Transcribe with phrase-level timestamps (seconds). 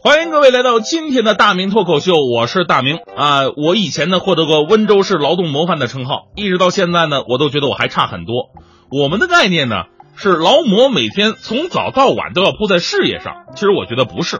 [0.00, 3.48] 欢迎各位来到今天的大明脱口秀，我是大明啊。
[3.56, 8.50] 我以前呢获得过温州市劳动模范的称号，一直到现在呢，我都觉得我还差很多。
[8.92, 14.38] 我们的概念呢是劳模每天从早到晚都要扑在事业上，其实我觉得不是。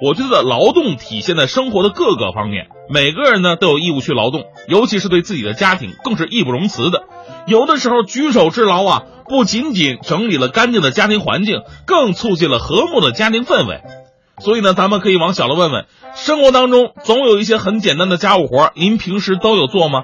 [0.00, 7.02] 我觉得劳动体现在生活的各个方面，每个人呢都有义务去劳动，尤其是对自己的家庭更是义不容辞的。
[7.48, 13.80] 有的时候举手之劳啊，不仅仅整理了干净的家庭环境，更促进了和睦的家庭氛围。
[14.38, 20.02] 所以呢，咱们可以往小了问问，生活当中总有一些很简单的家务活，您平时都有做吗？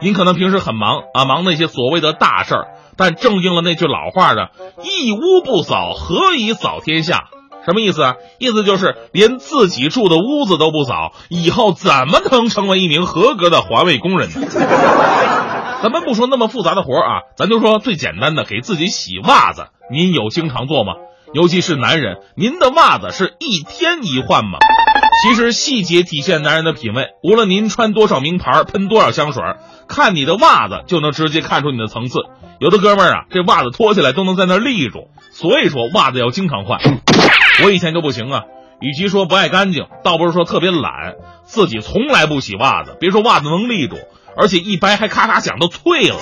[0.00, 4.50] 您可能平时很忙啊，忙那些所谓的大事儿，但正应了那句老话的
[4.84, 7.28] “一屋不扫，何以扫天下”。
[7.64, 8.14] 什么意思啊？
[8.38, 14.46] 意思就是连自己住的屋子都不扫，以后怎么能成为一名合格的环卫工人呢？
[15.82, 20.92] 咱们不说那么复杂的活啊，咱就说最简单的，给自己洗袜子，您有经常做吗？
[21.32, 24.58] 尤其是男人，您的袜子是一天一换吗？
[25.22, 27.08] 其实细节体现男人的品味。
[27.22, 29.42] 无论您穿多少名牌，喷多少香水，
[29.88, 32.20] 看你的袜子就能直接看出你的层次。
[32.60, 35.08] 有的哥们儿啊，这袜子脱下来都能在那立住。
[35.30, 36.80] 所以说，袜子要经常换。
[37.64, 38.42] 我以前就不行啊，
[38.80, 42.96] 与其说不爱干净，倒不是说特别懒，自己从来不洗袜子。
[43.00, 43.96] 别说袜子能立住，
[44.36, 46.18] 而且一掰还咔咔响，都脆了。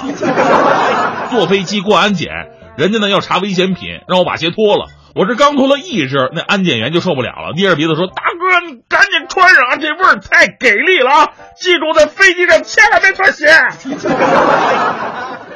[1.30, 2.30] 坐飞机过安检。
[2.77, 4.86] 人家呢要查危险品，让我把鞋脱了。
[5.14, 11.30] 我这刚脱了一只，那安检员就受不了了，捏着鼻子说：“大哥，你赶紧穿上啊，这味儿太给力了啊！
[11.56, 13.47] 记住，在飞机上千万别穿鞋。”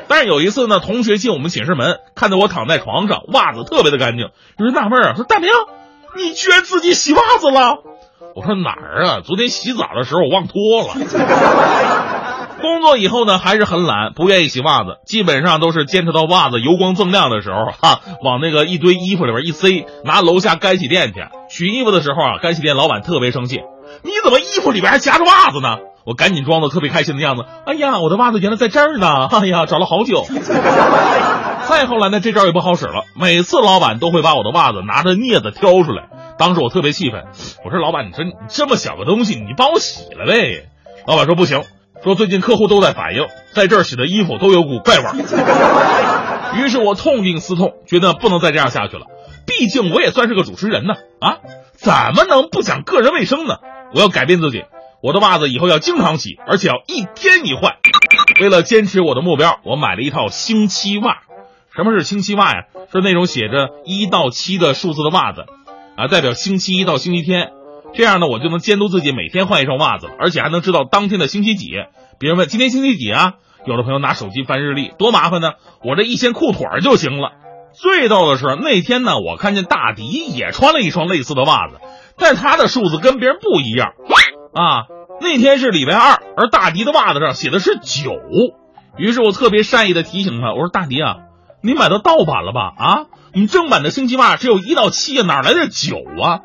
[0.06, 5.50] 但是有一次呢，同学进我们寝室门，看到我躺在床上，袜子特别的干净，有人纳闷啊，说：“大明，
[6.16, 7.82] 你居然自己洗袜子了？”
[8.36, 9.20] 我说：“哪儿啊？
[9.24, 10.94] 昨天洗澡的时候我忘脱了。”
[12.60, 21.20] 工作以后呢，还是很懒，不愿意洗袜子，基本上都是坚持到袜子油光锃亮的时候，哈，往那个一堆衣服里边一塞，拿楼下干洗店去
[21.50, 23.60] 取衣服的时候啊，干洗店老板特别生气，
[24.02, 25.78] 你怎么衣服里边还夹着袜子呢？
[26.04, 30.24] 我赶紧装作特别开心的样子，哎呀，我的袜子原来在这儿呢，哎呀，找了好久。
[31.68, 36.08] 再后来呢，这招也不好使了，每次老板都会把我的袜子拿着镊子挑出来，
[36.38, 37.24] 当时我特别气愤，
[37.62, 40.70] 我说老板，你说你这么小个东西，你帮我洗了呗？
[41.06, 41.62] 老板说不行。
[42.02, 45.14] 说最近客户都在反映，在这儿洗的衣服都有股怪味儿。
[46.56, 49.06] 于是我痛定思痛，觉得不能再这样下去了。
[49.46, 51.38] 毕竟我也算是个主持人呢，啊，
[51.74, 53.56] 怎么能不讲个人卫生呢？
[53.94, 54.64] 我要改变自己，
[55.02, 57.76] 我的袜子以后要经常洗，而且要一天一换。
[58.40, 61.18] 为了坚持我的目标，我买了一套星期袜。
[61.74, 62.64] 什么是星期袜呀？
[62.92, 65.46] 是那种写着一到七的数字的袜子，
[65.96, 67.50] 啊，代表星期一到星期天。
[67.94, 71.70] 这样呢，我就能监督自己每天换一双袜子了，而且还能知道当天的星期几。
[72.18, 73.34] 别人问今天星期几啊？
[73.66, 75.52] 有的朋友拿手机翻日历，多麻烦呢！
[75.84, 77.32] 我这一掀裤腿就行了。
[77.74, 81.78] 最逗的是那天呢，我看见大迪也穿了一双类似的袜子，
[82.16, 83.88] 但他的数字跟别人不一样
[84.54, 84.86] 啊。
[85.20, 88.12] 那天是礼拜二，而大迪的袜子上写的是九。
[88.96, 91.16] 于是我特别善意的提醒他，我说大迪啊，
[91.62, 92.72] 你买到盗版了吧？
[92.78, 96.38] 啊，你正版的星期袜只有一到七，哪来的九啊？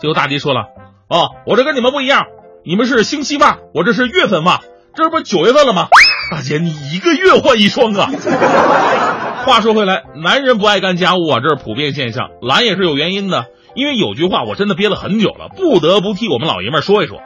[0.00, 0.66] 结果大迪说了。
[1.12, 2.24] 哦，我这跟你们不一样，
[2.64, 4.62] 你们是星期袜，我这是月份袜，
[4.96, 5.88] 这不九月份了吗？
[6.30, 8.08] 大姐，你一个月换一双啊！
[9.44, 13.44] 话说回来，男人不爱干家务啊，这是普遍现象，懒也是有原因的。
[13.74, 17.18] 因为有句话我真的憋了很久了，不得不替我们老爷们说一说：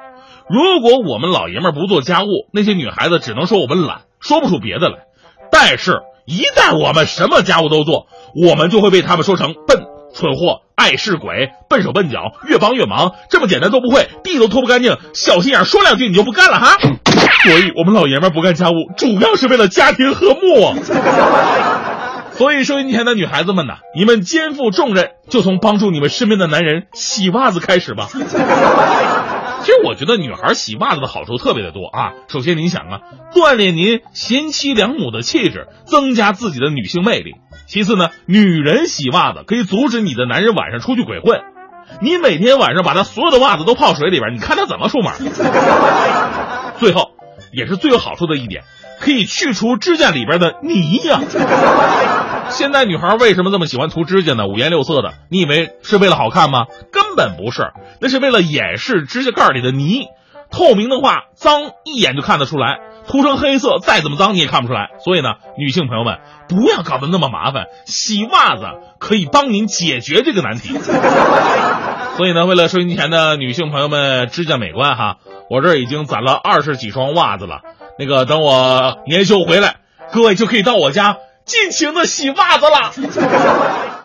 [0.51, 5.07] 如果我们老爷们不做家务，那些女孩子只能说我们懒，说不出别的来。
[5.53, 9.85] 但是，一旦我们什么家务都做，我们就会被他们说成笨。
[10.13, 16.77] 蠢货、爱是鬼、笨手笨脚，越帮越忙，这么简单都不会，地都拖不干净，小心眼说两句你就不干了哈。
[16.79, 20.75] 所以，我们老爷们不干家务，主要是为了家庭和睦。
[22.33, 28.09] 所以，收音机前的女孩子们呐，你们肩负重任，就从帮助你们身边的男人洗袜子开始吧。
[28.13, 28.19] 其
[29.73, 32.13] 实，我觉得女孩洗袜子的好处特别的多啊。
[32.29, 33.01] 首先，您想啊，
[33.35, 37.33] 锻炼您贤妻良母的气质，增加自己的女性魅力。
[37.67, 41.41] 其次呢，女人洗袜子可以阻止你的男人晚上出去鬼混。
[42.01, 45.13] 你每天晚上把他所有的袜子都泡水里边，你看他怎么出门？
[46.79, 47.11] 最后，
[47.53, 48.65] 也是最有好处的一点，
[49.01, 51.21] 可以去除指甲里边的泥呀。
[52.49, 54.47] 现在女孩为什么这么喜欢涂指甲呢？
[54.47, 56.67] 五颜六色的，你以为是为了好看吗？
[56.93, 60.07] 根本不是，那是为了掩饰指甲盖里的泥。
[60.51, 62.79] 透明的话，脏一眼就看得出来。
[63.09, 64.91] 涂成黑色，再怎么脏你也看不出来。
[65.05, 66.19] 所以呢，女性朋友们
[66.49, 68.63] 不要搞得那么麻烦，洗袜子
[68.99, 70.77] 可以帮您解决这个难题。
[72.17, 75.17] 所以呢，为了收音机前的女性朋友们指甲美观哈，
[75.51, 77.61] 我这儿已经攒了二十几双袜子了。
[77.99, 79.77] 那个等我年休回来，
[80.13, 83.96] 各位就可以到我家尽情的洗袜子了。